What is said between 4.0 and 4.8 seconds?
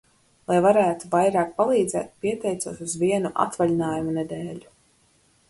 nedēļu.